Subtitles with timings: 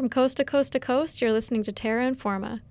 [0.00, 2.62] From coast to coast to coast, you're listening to Terra Informa.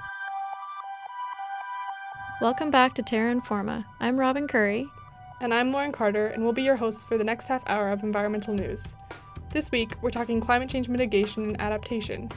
[2.41, 3.85] Welcome back to Terra Informa.
[3.99, 4.87] I'm Robin Curry.
[5.39, 8.01] And I'm Lauren Carter, and we'll be your hosts for the next half hour of
[8.01, 8.95] environmental news.
[9.51, 12.31] This week, we're talking climate change mitigation and adaptation.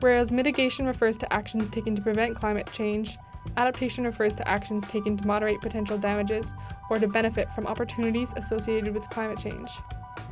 [0.00, 3.16] Whereas mitigation refers to actions taken to prevent climate change,
[3.56, 6.52] adaptation refers to actions taken to moderate potential damages
[6.90, 9.70] or to benefit from opportunities associated with climate change.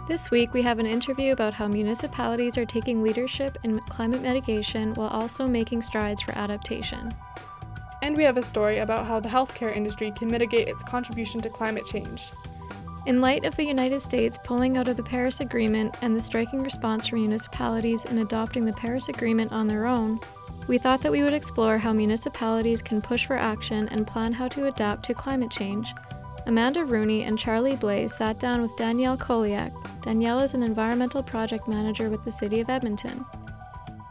[0.09, 4.95] This week, we have an interview about how municipalities are taking leadership in climate mitigation
[4.95, 7.15] while also making strides for adaptation.
[8.03, 11.49] And we have a story about how the healthcare industry can mitigate its contribution to
[11.49, 12.33] climate change.
[13.07, 16.65] In light of the United States pulling out of the Paris Agreement and the striking
[16.65, 20.19] response from municipalities in adopting the Paris Agreement on their own,
[20.67, 24.49] we thought that we would explore how municipalities can push for action and plan how
[24.49, 25.95] to adapt to climate change.
[26.47, 29.73] Amanda Rooney and Charlie Blaze sat down with Danielle Koliak.
[30.03, 33.25] Danielle is an environmental project manager with the City of Edmonton.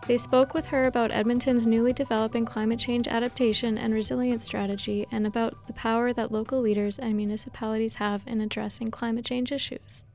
[0.07, 5.27] They spoke with her about Edmonton's newly developing climate change adaptation and resilience strategy and
[5.27, 10.05] about the power that local leaders and municipalities have in addressing climate change issues.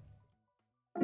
[0.96, 1.02] Yeah,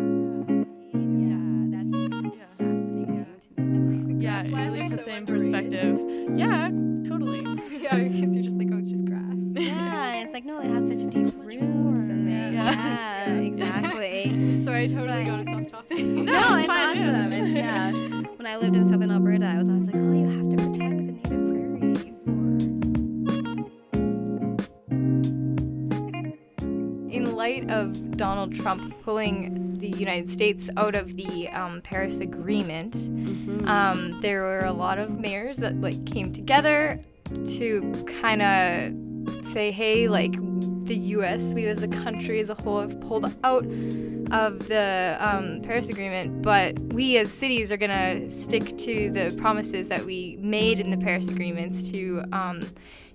[1.69, 1.89] that's
[2.37, 4.21] yeah, fascinating.
[4.21, 6.01] Yeah, it's least the same perspective.
[6.37, 6.71] Yeah,
[7.09, 7.41] totally.
[7.79, 9.23] yeah, because you're just like, oh, it's just grass.
[9.55, 9.92] Yeah,
[10.35, 12.03] and it's like, no, it has such deep roots.
[12.09, 12.63] And they, Yeah.
[12.65, 14.63] yeah, exactly.
[14.65, 15.99] Sorry, I totally like- go to soft topic.
[16.05, 17.33] No, it's fine, awesome.
[17.33, 17.93] It's yeah.
[18.37, 20.79] When I lived in southern Alberta, I was always like, oh, you have to protect
[20.79, 21.13] the
[21.83, 23.13] native prairie.
[27.15, 32.95] In light of Donald Trump pulling the United States out of the um, Paris Agreement,
[33.69, 37.01] um, there were a lot of mayors that like came together
[37.47, 38.93] to kind of
[39.45, 40.33] say, hey, like
[40.87, 43.65] the U.S., we as a country as a whole have pulled out
[44.33, 49.89] of the um, Paris Agreement, but we as cities are gonna stick to the promises
[49.89, 52.61] that we made in the Paris Agreements to um,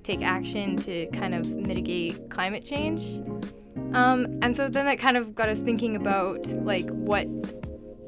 [0.04, 3.20] take action to kind of mitigate climate change.
[3.94, 7.28] Um, and so then that kind of got us thinking about like what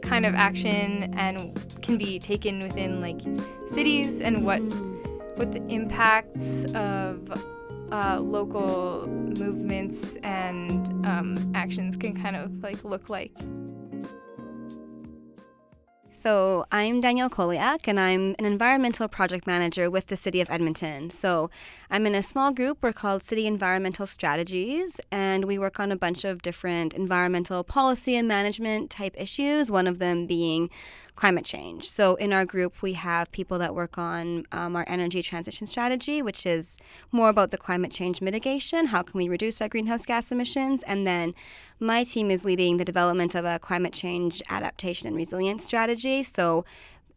[0.01, 3.21] kind of action and can be taken within like
[3.67, 4.59] cities and what
[5.37, 7.29] what the impacts of
[7.91, 13.33] uh, local movements and um, actions can kind of like look like.
[16.11, 21.09] So I'm Danielle Koliak, and I'm an environmental project manager with the City of Edmonton.
[21.11, 21.49] So
[21.89, 22.79] I'm in a small group.
[22.81, 28.17] We're called City Environmental Strategies, and we work on a bunch of different environmental policy
[28.17, 29.71] and management type issues.
[29.71, 30.69] One of them being
[31.19, 31.89] climate change.
[31.89, 36.21] So in our group, we have people that work on um, our energy transition strategy,
[36.21, 36.77] which is
[37.11, 38.85] more about the climate change mitigation.
[38.87, 40.81] How can we reduce our greenhouse gas emissions?
[40.83, 41.33] And then
[41.77, 46.23] my team is leading the development of a climate change adaptation and resilience strategy.
[46.23, 46.63] So,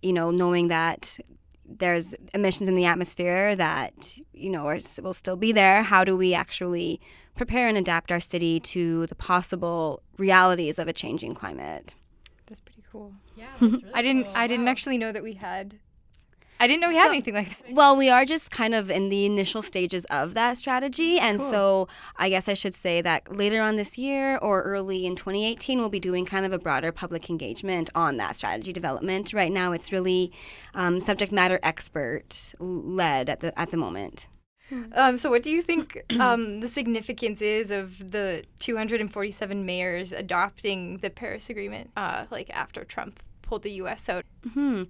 [0.02, 1.20] you know, knowing that
[1.64, 6.16] there's emissions in the atmosphere that, you know, are, will still be there, how do
[6.16, 7.00] we actually
[7.36, 11.94] prepare and adapt our city to the possible realities of a changing climate?
[12.48, 13.12] That's pretty cool.
[13.36, 14.24] Yeah, really I didn't.
[14.24, 14.32] cool.
[14.36, 14.70] I didn't Wow.
[14.72, 15.78] actually know that we had.
[16.60, 17.72] I didn't know we had anything like that.
[17.74, 21.18] Well, we are just kind of in the initial stages of that strategy.
[21.18, 21.50] And Cool.
[21.50, 25.80] so I guess I should say that later on this year or early in 2018,
[25.80, 29.32] we'll be doing kind of a broader public engagement on that strategy development.
[29.32, 30.30] Right now, it's really
[30.72, 34.28] um, subject matter expert led at the, at the moment.
[34.94, 40.98] Um, so, what do you think um, the significance is of the 247 mayors adopting
[40.98, 44.08] the Paris Agreement, uh, like after Trump pulled the U.S.
[44.08, 44.24] out?
[44.54, 44.82] Hmm.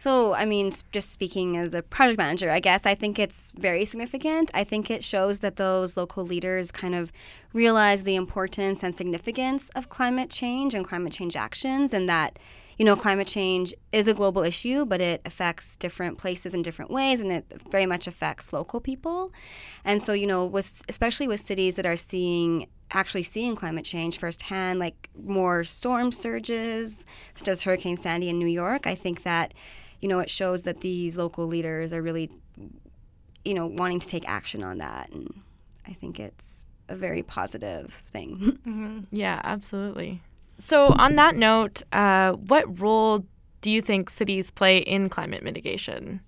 [0.00, 3.84] So, I mean, just speaking as a project manager, I guess I think it's very
[3.84, 4.50] significant.
[4.54, 7.12] I think it shows that those local leaders kind of
[7.52, 12.38] realize the importance and significance of climate change and climate change actions, and that,
[12.80, 16.90] you know, climate change is a global issue, but it affects different places in different
[16.90, 19.34] ways, and it very much affects local people.
[19.84, 24.16] And so, you know, with especially with cities that are seeing actually seeing climate change
[24.16, 27.04] firsthand, like more storm surges,
[27.34, 29.52] such as Hurricane Sandy in New York, I think that,
[30.00, 32.30] you know, it shows that these local leaders are really,
[33.44, 35.10] you know, wanting to take action on that.
[35.10, 35.42] And
[35.86, 38.58] I think it's a very positive thing.
[38.66, 39.00] Mm-hmm.
[39.12, 40.22] Yeah, absolutely.
[40.60, 43.24] So, on that note, uh, what role
[43.62, 46.20] do you think cities play in climate mitigation?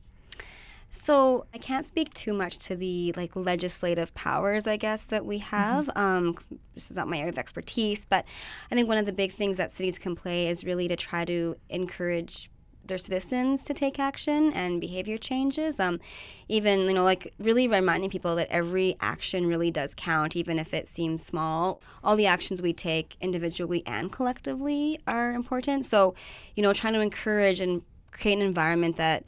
[0.91, 5.39] So I can't speak too much to the like legislative powers, I guess, that we
[5.39, 5.91] have.
[5.97, 8.27] Um, 'cause this is not my area of expertise, but
[8.71, 11.25] I think one of the big things that cities can play is really to try
[11.25, 12.51] to encourage
[12.85, 15.79] their citizens to take action and behavior changes.
[15.79, 16.01] Um,
[16.49, 20.75] even you know, like really reminding people that every action really does count, even if
[20.75, 21.81] it seems small.
[22.03, 25.85] All the actions we take individually and collectively are important.
[25.85, 26.15] So,
[26.55, 29.25] you know, trying to encourage and create an environment that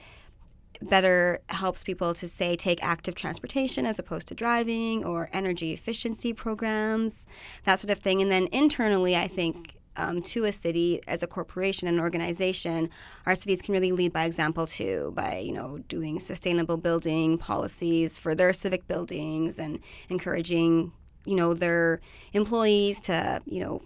[0.83, 6.33] better helps people to say take active transportation as opposed to driving or energy efficiency
[6.33, 7.27] programs
[7.65, 11.27] that sort of thing and then internally i think um, to a city as a
[11.27, 12.91] corporation and organization
[13.27, 18.19] our cities can really lead by example too by you know doing sustainable building policies
[18.19, 20.93] for their civic buildings and encouraging
[21.27, 22.01] you know their
[22.33, 23.83] employees to you know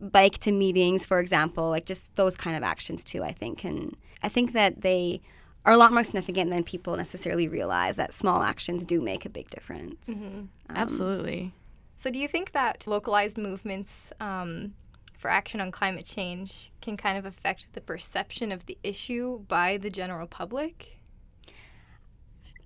[0.00, 3.92] bike to meetings for example like just those kind of actions too i think can
[4.22, 5.20] i think that they
[5.64, 9.30] are a lot more significant than people necessarily realize that small actions do make a
[9.30, 10.38] big difference Mm-hmm.
[10.38, 11.52] um, Absolutely.
[11.96, 14.74] So, do you think that localized movements um,
[15.22, 19.76] for action on climate change can kind of affect the perception of the issue by
[19.76, 20.98] the general public?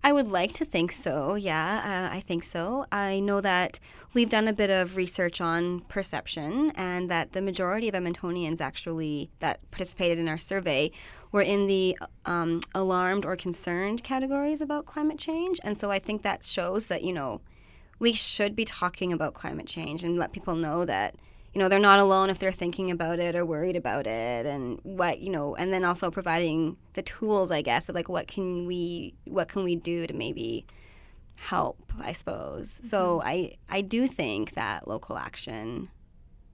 [0.03, 1.35] I would like to think so.
[1.35, 2.87] Yeah, uh, I think so.
[2.91, 3.79] I know that
[4.15, 9.31] we've done a bit of research on perception, and that the majority of Edmontonians actually
[9.41, 10.93] that participated in our survey
[11.33, 15.61] were in the um, alarmed or concerned categories about climate change.
[15.63, 17.43] And so I think that shows that you know
[17.99, 21.17] we should be talking about climate change and let people know that
[21.57, 24.79] you know they're not alone if they're thinking about it or worried about it and
[24.83, 28.67] what you know and then also providing the tools i guess of like what can
[28.67, 30.67] we what can we do to maybe
[31.41, 33.29] help i suppose so mm-hmm.
[33.29, 35.89] i i do think that local action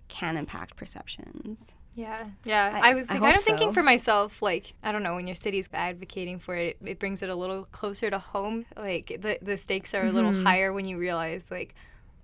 [0.06, 2.70] can impact perceptions Yeah, yeah.
[2.72, 3.74] I- I, was I kind of thinking so.
[3.74, 7.22] for myself, like I don't know, when your city's advocating for it, it, it brings
[7.22, 8.64] it a little closer to home.
[8.76, 10.46] Like the the stakes are a little mm-hmm.
[10.46, 11.74] higher when you realize like,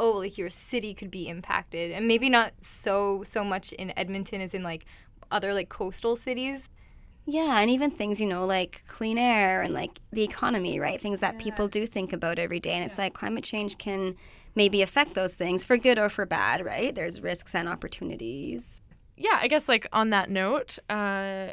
[0.01, 4.41] oh, like your city could be impacted, and maybe not so so much in Edmonton
[4.41, 4.85] as in like
[5.31, 6.69] other like coastal cities.
[7.27, 11.01] yeah and even things you know like clean air and like the economy right?
[11.01, 14.15] Things that people do think about every day and it's like climate change can
[14.55, 16.95] maybe affect those things for good or for bad right?
[16.95, 18.81] There's risks and opportunities.
[19.17, 21.49] Yeah, I guess like on that note, uh,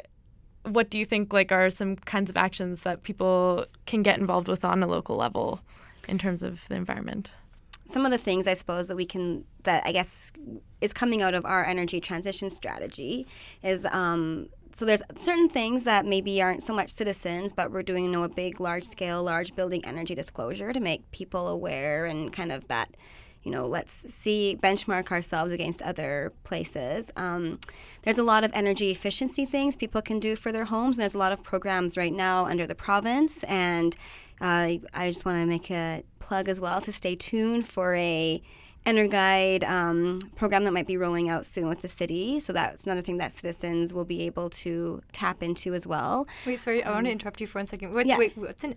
[0.64, 4.48] what do you think like are some kinds of actions that people can get involved
[4.48, 5.60] with on a local level
[6.08, 7.30] in terms of the environment?
[7.86, 10.32] Some of the things I suppose that we can that I guess
[10.80, 13.26] is coming out of our energy transition strategy
[13.62, 18.04] is um, so there's certain things that maybe aren't so much citizens, but we're doing
[18.04, 22.30] you know a big, large scale, large building energy disclosure to make people aware and
[22.30, 22.94] kind of that.
[23.42, 27.12] You know, let's see, benchmark ourselves against other places.
[27.14, 27.60] Um,
[28.02, 30.96] there's a lot of energy efficiency things people can do for their homes.
[30.96, 33.94] And there's a lot of programs right now under the province, and
[34.40, 38.42] uh, I just want to make a plug as well to stay tuned for a
[38.86, 42.38] EnerGuide um, program that might be rolling out soon with the city.
[42.38, 46.28] So that's another thing that citizens will be able to tap into as well.
[46.46, 47.92] Wait, sorry, I want to interrupt you for one second.
[47.92, 48.16] What's yeah.
[48.16, 48.76] wait, what's an?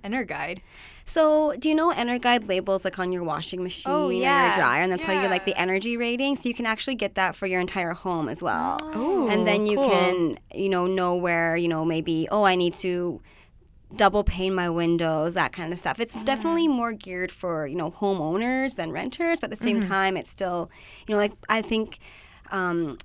[1.06, 4.48] So do you know EnerGuide labels like on your washing machine Oh, yeah.
[4.48, 6.36] your dryer, and that's how you like the energy rating.
[6.36, 8.78] So you can actually get that for your entire home as well.
[8.82, 9.90] Oh, and then you cool.
[9.90, 13.22] can you know know where you know maybe oh I need to
[13.96, 16.00] double pane my windows that kind of stuff.
[16.00, 20.16] It's definitely more geared for you know homeowners than renters but at the same time
[20.18, 20.70] it's still
[21.08, 22.00] you know like i think
[22.52, 22.98] um,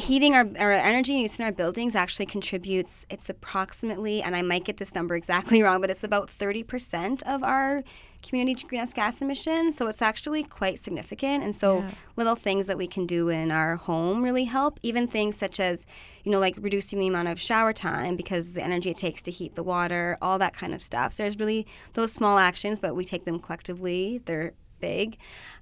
[0.00, 4.64] heating our, our energy use in our buildings actually contributes it's approximately and i might
[4.64, 7.82] get this number exactly wrong but it's about 30% of our
[8.22, 11.42] community greenhouse gas emissions so it's actually quite significant.
[11.42, 11.90] And so Yeah.
[12.16, 15.86] little things that we can do in our home really help even things such as
[16.24, 19.30] you know like reducing the amount of shower time because the energy it takes to
[19.30, 21.12] heat the water all that kind of stuff.
[21.14, 24.20] So there's really those small actions but we take them collectively.
[24.26, 25.16] They're big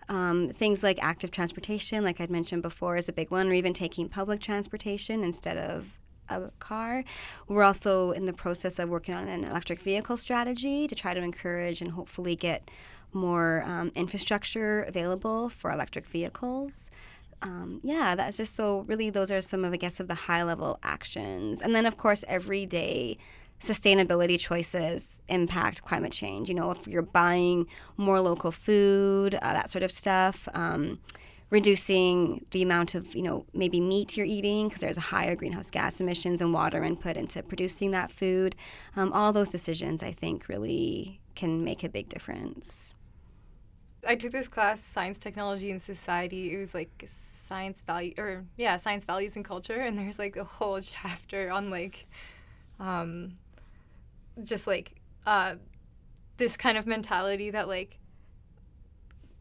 [0.08, 3.72] um, things like active transportation like i'd mentioned before is a big one or even
[3.72, 5.98] taking public transportation instead of
[6.28, 7.04] a car.
[7.46, 11.22] We're also in the process of working on an electric vehicle strategy to try to
[11.22, 12.70] encourage and hopefully get
[13.12, 16.90] more um, infrastructure available for electric vehicles.
[17.40, 20.42] Um, yeah, that's just so really those are some of, I guess, of the high
[20.42, 21.62] level actions.
[21.62, 23.16] And then, of course, everyday
[23.60, 26.48] sustainability choices impact climate change.
[26.48, 30.48] You know, if you're buying more local food, uh, that sort of stuff.
[30.54, 31.00] Um,
[31.50, 35.70] reducing the amount of you know maybe meat you're eating because there's a higher greenhouse
[35.70, 38.54] gas emissions and water input into producing that food
[38.96, 42.94] um, all those decisions i think really can make a big difference
[44.06, 46.54] I took this class, Science, Technology, and Society.
[46.54, 49.80] It was like science value, or yeah, science values and culture.
[49.80, 52.06] And there's like a whole chapter on like,
[52.78, 53.34] um,
[54.44, 55.54] just like uh,
[56.36, 57.98] this kind of mentality that like,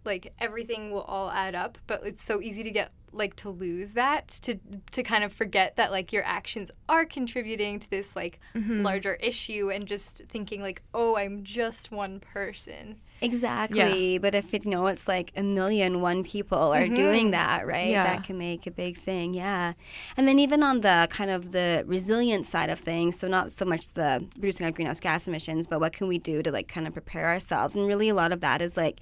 [0.06, 3.94] like everything will all add up, but it's so easy to get like to lose
[3.94, 4.60] that to
[4.92, 8.39] to kind of forget that like your actions are contributing to this like
[8.84, 14.17] larger issue and just thinking like oh i'm just one person Exactly.
[14.17, 16.93] But if it's, you know, it's like a million one people are mm-hmm.
[16.93, 17.89] doing that, right?
[17.89, 18.03] Yeah.
[18.03, 19.33] That can make a big thing.
[19.33, 19.74] Yeah.
[20.15, 23.65] And then even on the kind of the resilience side of things, so not so
[23.65, 26.88] much the reducing our greenhouse gas emissions, but what can we do to like kind
[26.88, 27.75] of prepare ourselves?
[27.75, 29.00] And really a lot of that is like,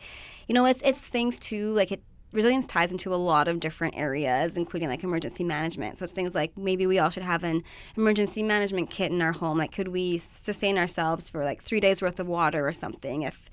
[0.47, 2.01] you know, it's it's things too, like it
[2.35, 5.97] resilience ties into a lot of different areas, including like emergency management.
[5.97, 7.63] So it's things like maybe we all should have an
[7.95, 9.57] emergency management kit in our home.
[9.57, 13.49] Like, could we sustain ourselves for like three days worth of water or something if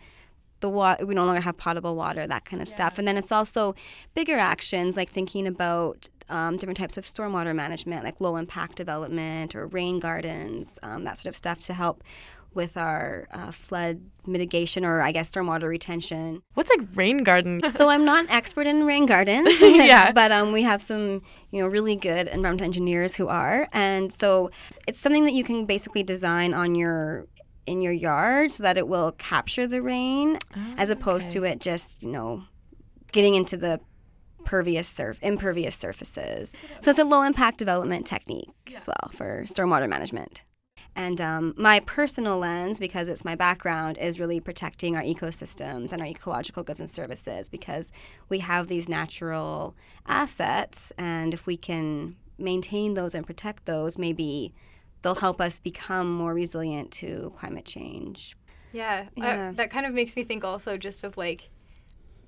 [0.62, 2.98] the water we no longer have potable water, that kind of stuff.
[2.98, 3.74] And then it's also
[4.14, 9.54] bigger actions like thinking about um, different types of stormwater management, like low impact development
[9.54, 12.02] or rain gardens, um, that sort of stuff to help
[12.54, 16.42] with our uh, flood mitigation or I guess stormwater retention.
[16.54, 17.60] What's like rain garden?
[17.72, 20.12] So I'm not an expert in rain gardens, Yeah.
[20.12, 24.50] but um, we have some you know really good environmental engineers who are, and so
[24.86, 27.26] it's something that you can basically design on your
[27.66, 30.38] in your yard so that it will capture the rain,
[30.76, 32.44] as opposed to it just you know
[33.12, 33.80] getting into the
[34.44, 36.56] pervious surf impervious surfaces.
[36.80, 40.44] So it's a low impact development technique as well for stormwater management.
[40.94, 46.02] And um, my personal lens, because it's my background, is really protecting our ecosystems and
[46.02, 47.92] our ecological goods and services because
[48.28, 49.74] we have these natural
[50.06, 50.92] assets.
[50.98, 54.52] And if we can maintain those and protect those, maybe
[55.02, 58.36] they'll help us become more resilient to climate change.
[58.72, 59.52] Yeah, uh, Yeah.
[59.54, 61.50] that kind of makes me think also just of like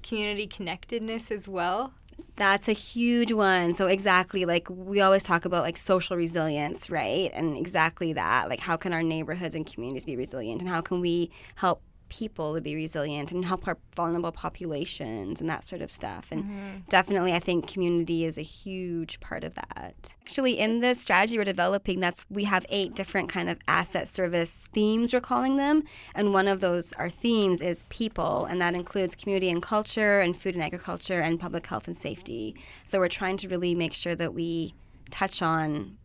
[0.03, 1.95] community connectedness as well.
[2.37, 3.73] That's a huge one.
[3.75, 7.31] So exactly like we always talk about like social resilience, right?
[7.33, 8.49] And exactly that.
[8.49, 12.55] Like how can our neighborhoods and communities be resilient and how can we help people
[12.55, 16.31] to be resilient and help our vulnerable populations and that sort of stuff.
[16.31, 16.71] And mm-hmm.
[16.89, 20.15] definitely I think community is a huge part of that.
[20.23, 24.65] Actually in this strategy we're developing that's we have eight different kind of asset service
[24.73, 25.83] themes we're calling them
[26.15, 30.37] and one of those our themes is people and that includes community and culture and
[30.37, 32.55] food and agriculture and public health and safety.
[32.85, 34.75] So we're trying to really make sure that we
[35.11, 35.97] touch on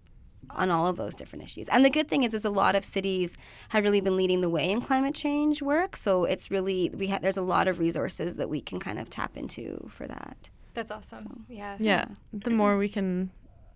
[0.51, 1.69] on all of those different issues.
[1.69, 3.37] And the good thing is, is a lot of cities
[3.69, 5.95] have really been leading the way in climate change work.
[5.95, 9.09] So it's really we ha- there's a lot of resources that we can kind of
[9.09, 10.49] tap into for that.
[10.73, 11.45] That's awesome.
[11.49, 11.77] yeah.
[11.79, 12.05] yeah.
[12.31, 13.31] The more we can,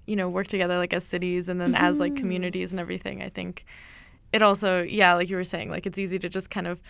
[0.06, 2.22] you know, work together like as cities and then as like mm-hmm.
[2.22, 3.66] communities and everything, I think
[4.32, 6.82] it also, yeah, like you were saying, like it's easy to just kind of,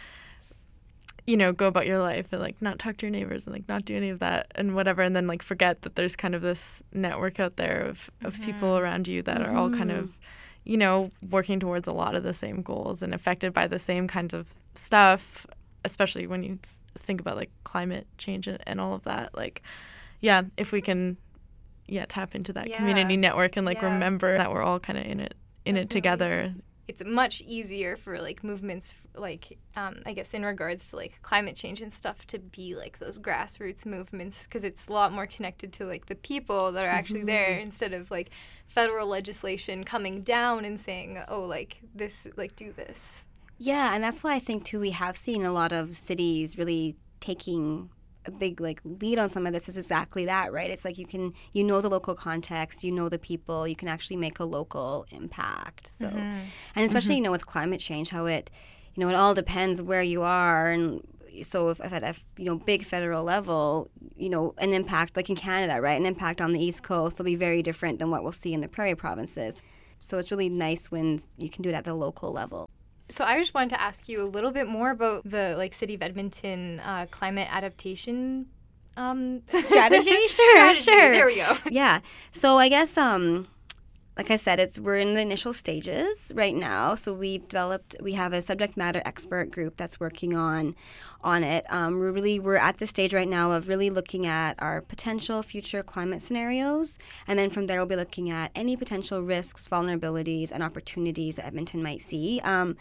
[1.26, 3.68] you know, go about your life and like not talk to your neighbors and like
[3.70, 5.02] not do any of that and whatever.
[5.02, 8.70] And then like forget that there's kind of this network out there of, of people
[8.70, 8.84] mm-hmm.
[8.84, 10.18] around you that are all kind of, mm-hmm.
[10.66, 14.08] you know, working towards a lot of the same goals and affected by the same
[14.08, 15.48] kinds of stuff,
[15.86, 16.60] especially when you
[17.00, 19.34] think about like climate change and, and all of that.
[19.34, 19.62] Like,
[20.20, 21.16] yeah, if we can,
[21.88, 23.94] yeah, tap into that community network and like Yeah.
[23.94, 26.54] remember that we're all kind of in it, in it together.
[26.88, 31.56] It's much easier for like movements like um, I guess in regards to like climate
[31.56, 35.72] change and stuff to be like those grassroots movements because it's a lot more connected
[35.74, 38.32] to like the people that are actually there instead of like
[38.68, 43.26] federal legislation coming down and saying oh like this like do this.
[43.60, 46.98] Yeah, and that's why I think too we have seen a lot of cities really
[47.20, 47.90] taking
[48.26, 50.70] a big like lead on some of this is exactly that, right?
[50.70, 53.88] It's like you can you know the local context, you know the people, you can
[53.88, 55.88] actually make a local impact.
[55.88, 56.40] So mm-hmm.
[56.76, 57.18] and especially mm-hmm.
[57.18, 58.50] you know with climate change how it
[58.96, 61.02] you know it all depends where you are and
[61.42, 65.30] so if, if at a you know big federal level you know an impact like
[65.30, 68.22] in canada right an impact on the east coast will be very different than what
[68.22, 69.62] we'll see in the prairie provinces
[70.00, 72.70] so it's really nice when you can do it at the local level
[73.10, 75.94] So I just wanted to ask you a little bit more about the like City
[75.96, 78.48] of Edmonton uh, climate adaptation
[78.98, 80.82] um, strategy sure strategy.
[80.84, 81.58] sure There we go.
[81.72, 82.00] yeah
[82.32, 83.48] so i guess um
[84.18, 86.96] like i said it's we're in the initial stages right now.
[86.96, 90.76] So we've developed we have a subject matter expert group that's working on
[91.24, 91.66] on it.
[91.70, 95.42] Um, we're really we're at the stage right now of really looking at our potential
[95.42, 96.98] future climate scenarios.
[97.28, 101.46] And then from there we'll be looking at any potential risks vulnerabilities and opportunities that
[101.46, 102.76] edmonton might see um,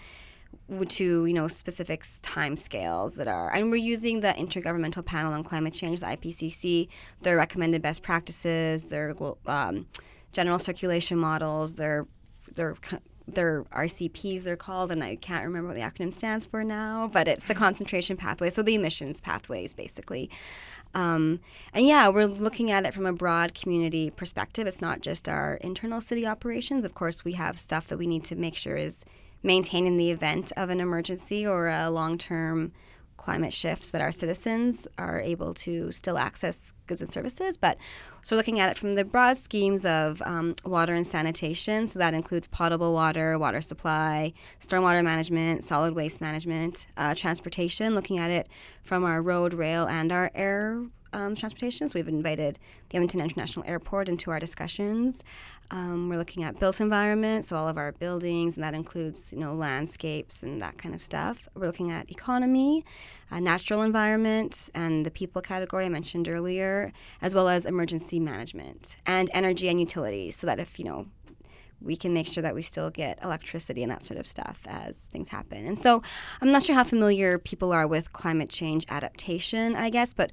[0.89, 5.43] to you know specific time scales that are and we're using the intergovernmental panel on
[5.43, 6.89] climate change the ipcc
[7.23, 8.87] their recommended best practices.
[8.87, 9.15] Their
[9.47, 9.87] um,
[10.33, 12.07] general circulation models their
[12.75, 12.99] co-
[13.29, 17.29] their RCPs they're called and I can't remember what the acronym stands for now but
[17.29, 20.29] it's the concentration pathway so the emissions pathways basically
[20.95, 21.41] um,
[21.73, 24.67] and yeah, we're looking at it from a broad community perspective.
[24.67, 26.85] It's not just our internal city operations.
[26.85, 29.05] Of course, we have stuff that we need to make sure is
[29.43, 32.73] maintained in the event of an emergency or a long term
[33.17, 37.57] climate shift so that our citizens are able to still access goods and services.
[37.57, 37.79] But
[38.23, 41.89] so we're looking at it from the broad schemes of um, water and sanitation.
[41.89, 48.19] So that includes potable water, water supply, stormwater management, solid waste management, uh, transportation, looking
[48.19, 48.49] at it
[48.83, 51.89] from our road, rail, and our air um, transportation.
[51.89, 55.25] So we've invited the Edmonton International Airport into our discussions.
[55.71, 59.39] Um, we're looking at built environment, so all of our buildings, and that includes you
[59.39, 61.49] know landscapes and that kind of stuff.
[61.55, 62.85] We're looking at economy,
[63.31, 66.93] uh, natural environment, and the people category I mentioned earlier,
[67.23, 70.37] as well as emergency management and energy and utilities.
[70.37, 71.07] So that if you know
[71.85, 75.05] we can make sure that we still get electricity and that sort of stuff as
[75.11, 75.67] things happen.
[75.67, 76.03] And so
[76.41, 80.31] I'm not sure how familiar people are with climate change adaptation, I guess, but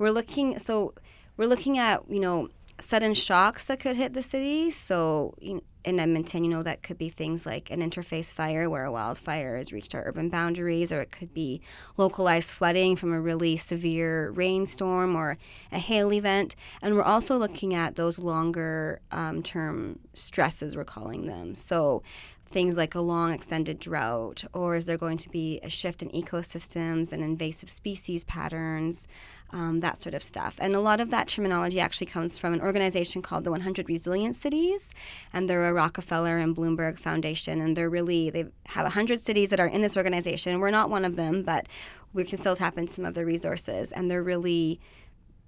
[0.00, 0.94] we're looking so
[1.36, 2.48] we're looking at you know
[2.80, 4.70] sudden shocks that could hit the city.
[4.70, 8.92] So in Edmonton, you know that could be things like an interface fire where a
[8.92, 11.60] wildfire has reached our urban boundaries, or it could be
[11.96, 15.38] localized flooding from a really severe rainstorm or
[15.72, 16.56] a hail event.
[16.82, 21.54] And we're also looking at those longer um, term stresses, we're calling them.
[21.54, 22.02] So
[22.50, 26.08] things like a long extended drought, or is there going to be a shift in
[26.10, 29.06] ecosystems and invasive species patterns?
[29.52, 30.56] Um, that sort of stuff.
[30.60, 34.36] And a lot of that terminology actually comes from an organization called the 100 Resilient
[34.36, 34.94] Cities,
[35.32, 39.60] and they're a Rockefeller and Bloomberg Foundation, and they're really they have 100 cities that
[39.60, 40.60] are in this organization.
[40.60, 41.66] We're not one of them, but
[42.12, 44.80] we can still tap into some of their resources, and they're really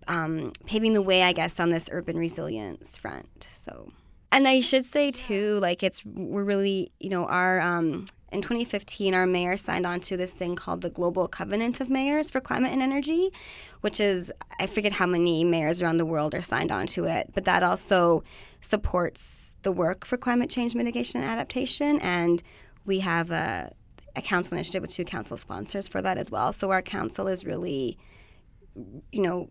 [0.09, 3.47] um, paving the way, I guess, on this urban resilience front.
[3.51, 3.93] So.
[4.31, 9.15] And I should say too, like it's we're really, you know, our um, in 2015,
[9.15, 12.73] our mayor signed on to this thing called the Global Covenant of Mayors for Climate
[12.73, 13.31] and Energy,
[13.83, 17.31] which is, I forget how many mayors around the world are signed on to it,
[17.35, 18.25] but that also
[18.61, 22.01] supports the work for climate change mitigation and adaptation.
[22.01, 22.43] And
[22.87, 23.75] we have a,
[24.17, 26.53] a council initiative with two council sponsors for that as well.
[26.53, 27.99] So our council is really,
[29.13, 29.51] you know,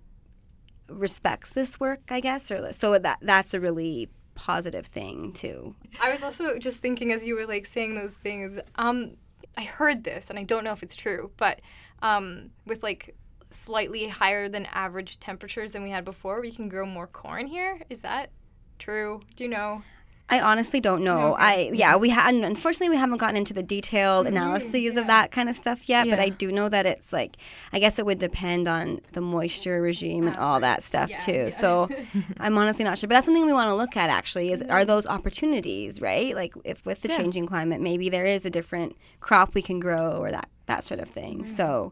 [0.90, 4.10] respects this work, I guess, or so that that's a really
[4.42, 5.76] positive thing too.
[6.02, 8.58] I was also just thinking as you were like saying those things.
[8.76, 9.18] Um,
[9.56, 11.62] I heard this, and I don't know if it's true, but
[12.02, 13.16] um, with like
[13.52, 17.82] slightly higher than average temperatures than we had before, we can grow more corn here.
[17.92, 18.32] Is that
[18.80, 19.22] true?
[19.36, 19.84] Do you know?
[20.32, 21.34] I honestly don't know.
[21.34, 21.44] Okay.
[21.44, 24.38] I yeah, we had unfortunately we haven't gotten into the detailed mm-hmm.
[24.38, 25.02] analyses yeah.
[25.02, 26.16] of that kind of stuff yet, yeah.
[26.16, 27.36] but I do know that it's like
[27.74, 31.52] I guess it would depend on the moisture regime and all that stuff yeah, too.
[31.52, 31.90] So
[32.40, 34.80] I'm honestly not sure, but that's something we want to look at actually is are
[34.80, 34.88] mm-hmm.
[34.88, 36.34] those opportunities, right?
[36.34, 40.14] Like if with the changing climate maybe there is a different crop we can grow
[40.14, 41.40] or that that sort of thing.
[41.40, 41.56] Mm-hmm.
[41.56, 41.92] So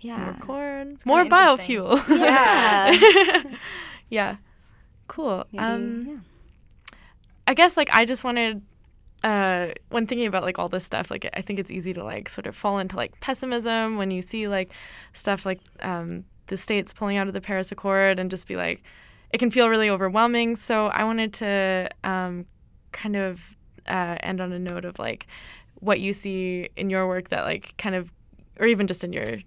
[0.00, 0.26] yeah.
[0.26, 2.08] More corn, more biofuel.
[2.08, 3.42] Yeah.
[4.10, 4.36] yeah.
[5.08, 5.44] Cool.
[5.50, 6.24] Maybe, um
[7.48, 8.60] I guess like I just wanted
[9.24, 12.28] uh, when thinking about like all this stuff, like I think it's easy to like
[12.28, 14.70] sort of fall into like pessimism when you see like
[15.14, 18.82] stuff like um, the states pulling out of the Paris Accord and just be like,
[19.30, 20.56] it can feel really overwhelming.
[20.56, 22.44] So I wanted to um,
[22.92, 23.56] kind of
[23.86, 25.26] uh, end on a note of like
[25.76, 28.12] what you see in your work that like kind of,
[28.60, 29.38] or even just in your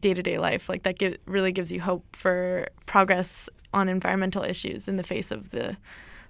[0.00, 4.42] day to day life, like that give, really gives you hope for progress on environmental
[4.42, 5.76] issues in the face of the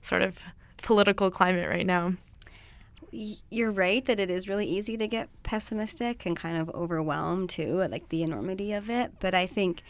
[0.02, 0.42] sort of
[0.84, 2.14] political climate right now.
[3.50, 7.80] You're right that it is really easy to get pessimistic and kind of overwhelmed too,
[7.82, 9.12] at like the enormity of it.
[9.18, 9.82] But I think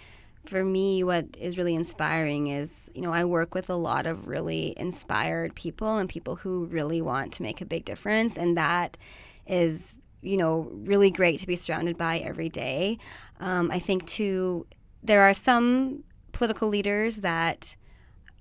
[0.47, 4.29] for me, what is really inspiring is, you know, I work with a lot of
[4.29, 8.37] really inspired people and people who really want to make a big difference.
[8.37, 8.99] And that
[9.47, 12.99] is, you know, really great to be surrounded by every day.
[13.41, 14.67] Um, I think, too,
[15.03, 17.75] there are some political leaders that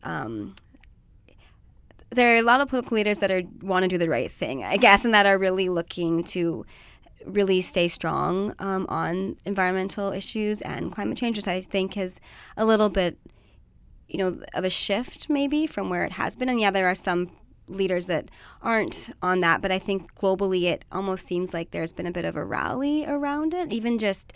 [0.04, 0.56] um,
[2.16, 4.64] there are a lot of political leaders that are want to do the right thing,
[4.64, 6.66] I guess, and that are really looking to
[7.26, 12.20] really stay strong um, on environmental issues and climate change, which I think is
[12.58, 13.18] a little bit,
[14.08, 16.50] you know, of a shift maybe from where it has been.
[16.50, 17.32] And yeah, there are some
[17.68, 18.30] leaders that
[18.62, 22.26] aren't on that, but I think globally it almost seems like there's been a bit
[22.26, 24.34] of a rally around it, even just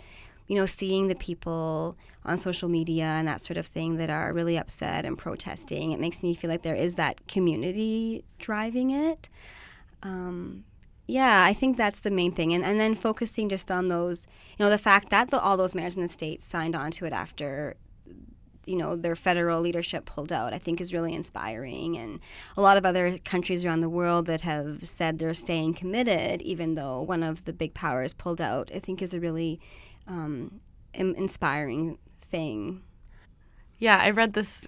[0.48, 4.32] you know, seeing the people on social media and that sort of thing that are
[4.32, 9.28] really upset and protesting, it makes me feel like there is that community driving it.
[10.02, 10.64] Um,
[11.06, 12.52] yeah, I think that's the main thing.
[12.52, 14.26] And, and then focusing just on those,
[14.58, 17.04] you know, the fact that the, all those mayors in the states signed on to
[17.04, 17.76] it after
[18.68, 22.20] you know their federal leadership pulled out i think is really inspiring and
[22.54, 26.74] a lot of other countries around the world that have said they're staying committed even
[26.74, 29.58] though one of the big powers pulled out i think is a really
[30.08, 30.60] um,
[30.92, 31.98] inspiring
[32.30, 32.82] thing.
[33.78, 34.66] Yeah, I read this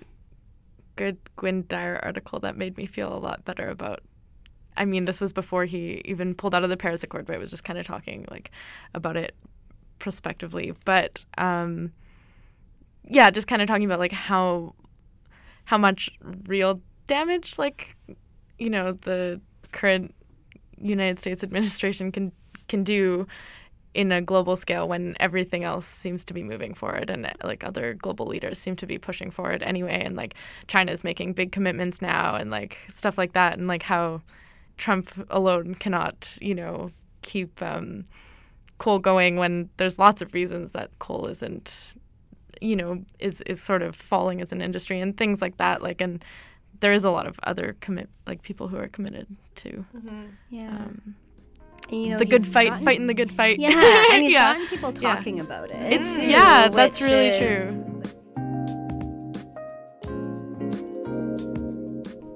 [0.97, 4.03] good Gwynne Dyer article that made me feel a lot better about.
[4.77, 7.39] I mean, this was before he even pulled out of the Paris Accord, but I
[7.39, 8.51] was just kind of talking like
[8.95, 9.35] about it
[9.99, 10.75] prospectively.
[10.85, 11.93] But um,
[13.05, 14.75] yeah, just kind of talking about like how
[15.65, 16.11] how much
[16.47, 17.97] real damage like
[18.59, 19.41] you know the
[19.73, 20.15] current
[20.79, 22.33] United States administration can
[22.69, 23.27] can do
[23.93, 27.95] in a global scale when everything else seems to be moving forward and like other
[27.95, 30.35] global leaders seem to be pushing forward anyway and like
[30.69, 34.23] China is making big commitments now and like stuff like that and like how
[34.77, 36.91] Trump alone cannot you know
[37.23, 38.05] keep um,
[38.79, 41.95] coal going when there's lots of reasons that coal isn't
[42.61, 46.01] you know is is sort of falling as an industry and things like that like
[46.01, 46.25] and
[46.79, 49.27] there is a lot of other commit like people who are committed
[49.57, 50.23] to Mm-hmm.
[50.49, 50.69] Yeah.
[50.71, 51.15] um,
[51.89, 53.71] And, you know, the good fight gotten- fighting the good fight Yeah,
[54.13, 55.15] and he's yeah gotten people Yeah.
[55.15, 55.93] talking about it.
[55.93, 57.87] It's- too, yeah, that's really is- true.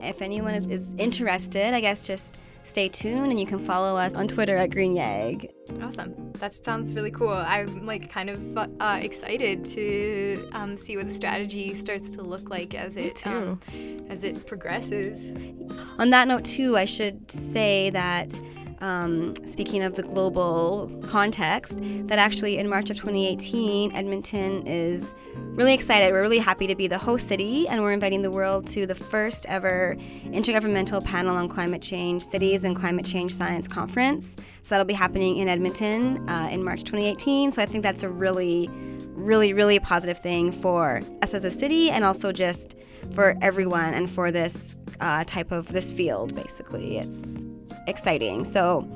[0.02, 4.14] If anyone is, is interested, I guess just stay tuned and you can follow us
[4.14, 5.48] on Twitter at Green YEG.
[5.83, 6.14] Awesome.
[6.35, 7.30] That sounds really cool.
[7.30, 12.50] I'm like kind of uh, excited to um, see what the strategy starts to look
[12.50, 13.59] like as it um,
[14.09, 15.30] as it progresses.
[15.98, 18.38] On that note, too, I should say that
[18.85, 25.73] um, speaking of the global context, that actually in March of 2018, Edmonton is really
[25.73, 26.12] excited.
[26.12, 28.94] We're really happy to be the host city, and we're inviting the world to the
[28.94, 34.37] first ever Intergovernmental Panel on Climate Change Cities and Climate Change Science Conference.
[34.62, 37.53] So that'll be happening in Edmonton uh, in March 2018.
[37.53, 38.68] So I think that's a really,
[39.12, 42.77] really, really positive thing for us as a city and also just
[43.14, 46.99] for everyone and for this uh, type of this field, basically.
[46.99, 47.44] It's
[47.87, 48.44] exciting.
[48.44, 48.87] So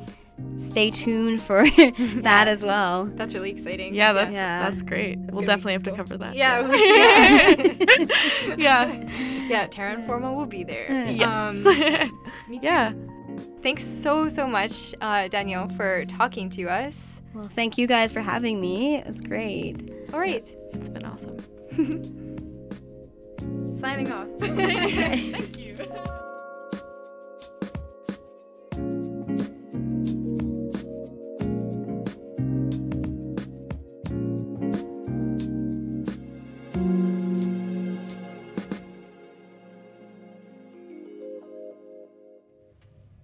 [0.57, 1.69] stay tuned for
[2.23, 3.05] that as well.
[3.07, 3.93] That's really exciting.
[3.95, 4.69] yeah that's Yeah.
[4.71, 5.97] that's great we'll definitely have to cool.
[5.97, 6.71] cover that Yeah.
[8.57, 9.67] yeah yeah yeah.
[9.67, 10.87] Terra Informa will be there.
[11.11, 11.63] yes Um,
[12.49, 12.67] me too.
[12.67, 12.93] yeah
[13.63, 17.21] Thanks so so much, uh, Danielle, for talking to us.
[17.35, 18.97] Well, thank you guys for having me.
[18.97, 19.93] It was great.
[20.13, 20.45] All right.
[20.73, 21.39] it's been awesome
[23.79, 24.27] Signing off.
[24.41, 25.77] thank you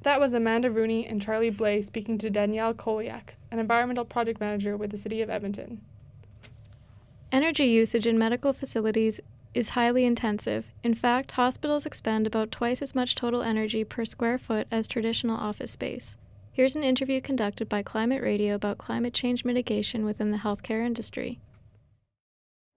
[0.05, 4.77] That was Amanda Rooney and Charlie Blay speaking to Danielle Koliak, an environmental project manager
[4.77, 5.81] with the City of Edmonton.
[7.33, 9.19] Energy usage in medical facilities
[9.55, 10.71] is highly intensive.
[10.83, 15.39] In fact, hospitals expend about twice as much total energy per square foot as traditional
[15.39, 16.19] office space.
[16.53, 21.41] Here's an interview conducted by Climate Radio about climate change mitigation within the healthcare industry.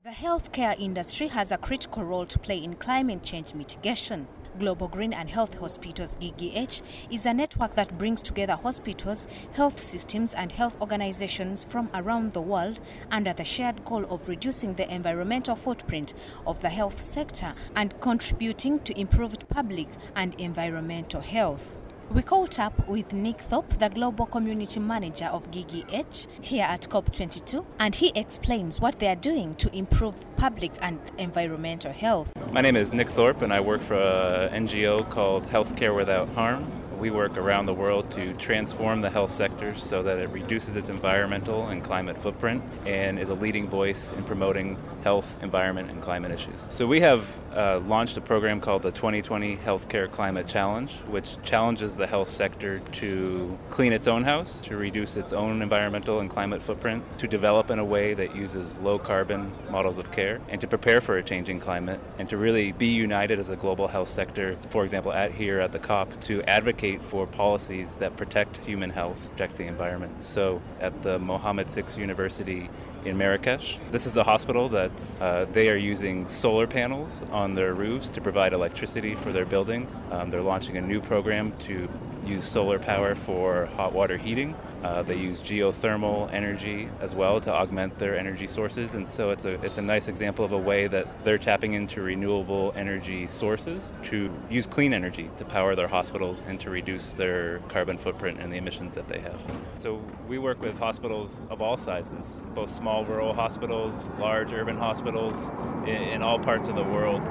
[0.06, 4.28] The healthcare industry has a critical role to play in climate change mitigation.
[4.58, 10.34] Global Green and Healthy Hospitals GGHH is a network that brings together hospitals, health systems,
[10.34, 12.80] and health organizations from around the world
[13.12, 16.14] under the shared goal of reducing the environmental footprint
[16.46, 21.78] of the health sector and contributing to improved public and environmental health.
[22.10, 27.66] We caught up with Nick Thorpe, the Global Community Manager of GGHH, here at COP22,
[27.80, 32.32] and he explains what they are doing to improve public and environmental health.
[32.54, 36.72] My name is Nick Thorpe, and I work for an NGO called Healthcare Without Harm.
[36.98, 40.90] We work around the world to transform the health sector so that it reduces its
[40.90, 46.32] environmental and climate footprint and is a leading voice in promoting health, environment, and climate
[46.32, 46.66] issues.
[46.72, 51.96] So we have uh, launched a program called the 2020 Healthcare Climate Challenge, which challenges
[51.96, 56.64] the health sector to clean its own house, to reduce its own environmental and climate
[56.64, 60.68] footprint, to develop in a way that uses low carbon models of care, and to
[60.68, 64.58] prepare for a changing climate, and to really be united as a global health sector,
[64.72, 69.30] for example, at here at the COP, to advocate for policies that protect human health,
[69.32, 70.22] protect the environment.
[70.22, 72.70] So at the Mohammed VI University
[73.04, 77.74] in Marrakesh, this is a hospital that uh, they are using solar panels on their
[77.74, 80.00] roofs to provide electricity for their buildings.
[80.12, 81.90] Um, they're launching a new program to
[82.26, 84.56] use solar power for hot water heating.
[84.88, 89.44] Uh, they use geothermal energy as well to augment their energy sources, and so it's
[89.44, 93.92] a it's a nice example of a way that they're tapping into renewable energy sources
[94.02, 98.50] to use clean energy to power their hospitals and to reduce their carbon footprint and
[98.50, 99.38] the emissions that they have.
[99.76, 105.52] So we work with hospitals of all sizes, both small rural hospitals, large urban hospitals
[105.84, 107.22] in, in all parts of the world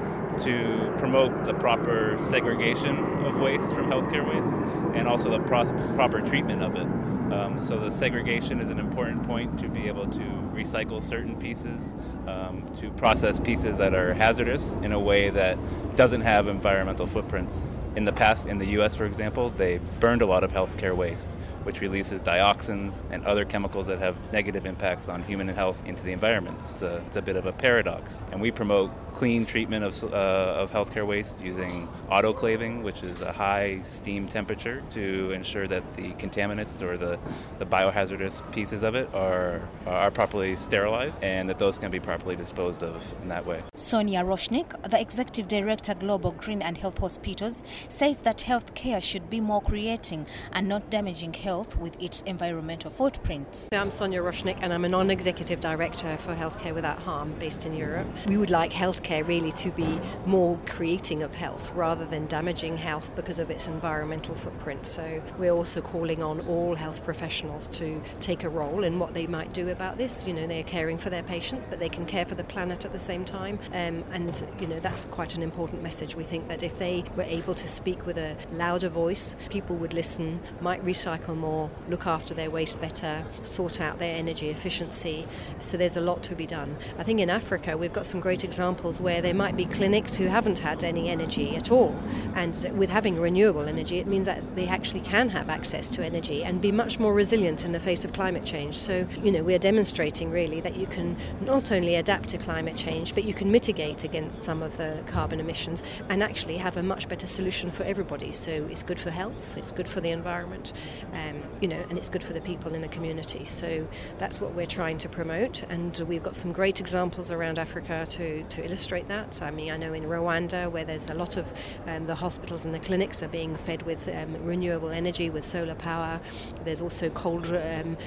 [0.43, 4.53] to promote the proper segregation of waste from healthcare waste
[4.95, 5.65] and also the pro-
[5.95, 7.06] proper treatment of it.
[7.31, 10.19] Um, so the segregation is an important point to be able to
[10.53, 11.93] recycle certain pieces,
[12.27, 15.57] um, to process pieces that are hazardous in a way that
[15.95, 17.67] doesn't have environmental footprints.
[17.95, 21.31] In the past, in the U.S., for example, they burned a lot of healthcare waste,
[21.67, 26.13] which releases dioxins and other chemicals that have negative impacts on human health into the
[26.13, 26.57] environment.
[26.61, 28.21] It's a, it's a bit of a paradox.
[28.31, 33.33] And we promote clean treatment of, uh, of healthcare waste using autoclaving, which is a
[33.33, 37.19] high steam temperature to ensure that the contaminants or the,
[37.59, 42.37] the biohazardous pieces of it are, are properly sterilized and that those can be properly
[42.37, 43.61] disposed of in that way.
[43.75, 49.41] Sonia Roschnik, the Executive Director, Global Green and Healthy Hospitals, says that healthcare should be
[49.41, 53.67] more creating and not damaging health with its environmental footprints.
[53.71, 57.73] I'm Sonia Roschnik and I'm a non executive director for Healthcare Without Harm based in
[57.73, 58.07] Europe.
[58.27, 63.11] We would like healthcare really to be more creating of health rather than damaging health
[63.15, 64.85] because of its environmental footprint.
[64.85, 69.25] So we're also calling on all health professionals to take a role in what they
[69.25, 70.27] might do about this.
[70.27, 72.93] You know, they're caring for their patients, but they can care for the planet at
[72.93, 73.57] the same time.
[73.73, 76.15] Um, and, you know, that's quite an important message.
[76.15, 79.93] We think that if they were able to speak with a louder voice, people would
[79.93, 81.46] listen, might recycle more,
[81.89, 85.25] look after their waste better, sort out their energy efficiency.
[85.61, 86.75] So there's a lot to be done.
[86.97, 90.27] I think in Africa we've got some great examples where there might be clinics who
[90.27, 91.95] haven't had any energy at all.
[92.35, 96.43] And with having renewable energy, it means that they actually can have access to energy
[96.43, 98.75] and be much more resilient in the face of climate change.
[98.77, 103.13] So, you know, we're demonstrating really that you can not only adapt to climate change,
[103.15, 107.07] but you can mitigate against some of the carbon emissions and actually have a much
[107.09, 108.31] better solution for everybody.
[108.31, 110.73] So it's good for health, it's good for the environment,
[111.13, 113.45] um, you know, and it's good for the people in the community.
[113.45, 113.87] So
[114.19, 118.43] that's what we're trying to promote, and we've got some great examples around Africa to,
[118.43, 119.41] to illustrate that.
[119.41, 121.45] I mean, I know in Rwanda, where there's a lot of
[121.87, 125.75] um, the hospitals and the clinics are being fed with um, renewable energy with solar
[125.75, 126.19] power.
[126.63, 127.97] There's also cold um,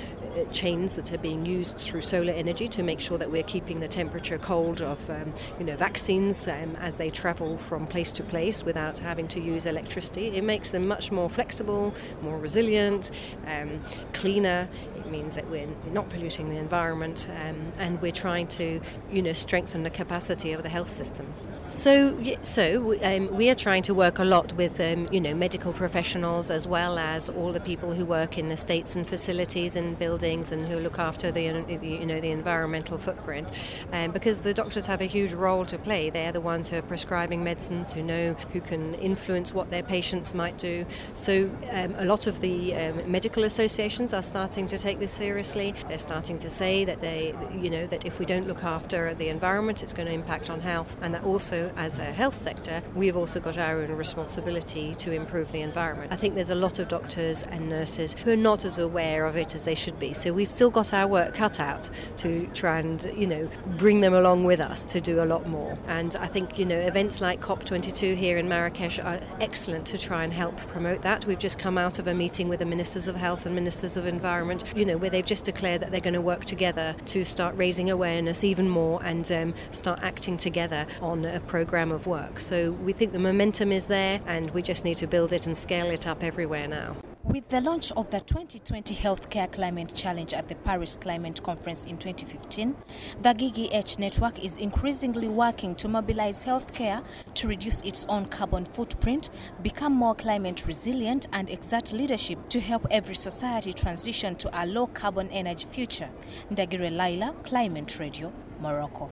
[0.53, 3.88] chains that are being used through solar energy to make sure that we're keeping the
[3.88, 8.64] temperature cold of, um, you know, vaccines um, as they travel from place to place
[8.64, 10.29] without having to use electricity.
[10.29, 13.10] It makes them much more flexible, more resilient,
[13.46, 14.68] um, cleaner.
[14.96, 19.33] It means that we're not polluting the environment, um, and we're trying to, you know,
[19.33, 21.46] strengthen the capacity of the health systems.
[21.61, 25.73] So, so um, we are trying to work a lot with, um, you know, medical
[25.73, 29.99] professionals as well as all the people who work in the states and facilities and
[29.99, 31.42] buildings and who look after the,
[31.83, 33.49] you know, the environmental footprint,
[33.92, 36.11] um, because the doctors have a huge role to play.
[36.11, 40.35] They're the ones who are prescribing medicines, who know, who can influence what their patients
[40.35, 40.85] might do.
[41.14, 42.75] So um, a lot of the
[43.07, 45.75] medical associations are starting to take this seriously.
[45.89, 49.29] They're starting to say that they, you know, that if we don't look after the
[49.29, 53.17] environment, it's going to impact on health, and that also, as a health sector, we've
[53.17, 56.13] also got our own responsibility to improve the environment.
[56.13, 59.37] I think there's a lot of doctors and nurses who are not as aware of
[59.37, 60.13] it as they should be.
[60.13, 64.15] So we've still got our work cut out to try and, you know, bring them
[64.15, 65.79] along with us to do a lot more.
[65.89, 70.25] And I think, you know, events like COP22 here in Marrakesh are excellent to try
[70.25, 71.25] and help promote that.
[71.27, 74.05] We've just come out of a meeting with the ministers of health and ministers of
[74.05, 77.57] environment, you know, where they've just declared that they're going to work together to start
[77.57, 82.40] raising awareness even more and um, start acting together on a program of work.
[82.40, 85.57] So we think the momentum is there and we just need to build it and
[85.57, 86.96] scale it up everywhere now.
[87.22, 91.98] With the launch of the 2020 Healthcare Climate Challenge at the Paris Climate Conference in
[91.98, 92.74] 2015,
[93.20, 97.04] the GGHH network is increasingly working to mobilize healthcare
[97.35, 99.28] to reduce its own carbon footprint,
[99.61, 104.87] become more climate resilient, and exert leadership to help every society transition to a low
[104.87, 106.09] carbon energy future.
[106.50, 109.11] Ndagire Laila, Climate Radio, Morocco.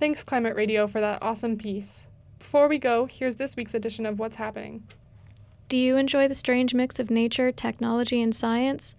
[0.00, 2.08] Thanks, Climate Radio, for that awesome piece.
[2.38, 4.84] Before we go, here's this week's edition of What's Happening.
[5.68, 8.94] Do you enjoy the strange mix of nature, technology, and science?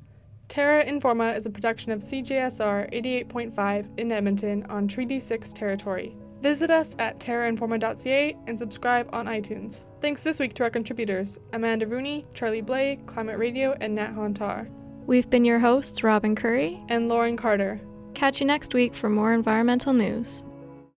[0.47, 6.15] Terra Informa is a production of CJSR 88.5 in Edmonton on Treaty 6 territory.
[6.41, 9.85] Visit us at terrainforma.ca and subscribe on iTunes.
[10.01, 14.69] Thanks this week to our contributors Amanda Rooney, Charlie Blay, Climate Radio, and Nat Hontar.
[15.05, 17.79] We've been your hosts, Robin Curry and Lauren Carter.
[18.13, 20.43] Catch you next week for more environmental news.